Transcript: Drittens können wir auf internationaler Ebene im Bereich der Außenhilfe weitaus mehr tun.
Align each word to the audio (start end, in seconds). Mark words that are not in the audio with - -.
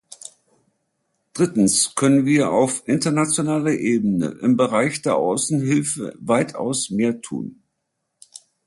Drittens 1.35 1.93
können 1.93 2.25
wir 2.25 2.49
auf 2.49 2.81
internationaler 2.87 3.73
Ebene 3.73 4.29
im 4.41 4.57
Bereich 4.57 5.03
der 5.03 5.15
Außenhilfe 5.17 6.15
weitaus 6.19 6.89
mehr 6.89 7.21
tun. 7.21 7.61